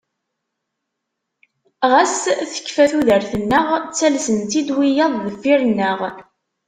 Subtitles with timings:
[1.91, 2.13] Ɣas
[2.53, 5.99] tekfa tudert-nneɣ ttalsen-tt-id wiyaḍ deffir-nneɣ.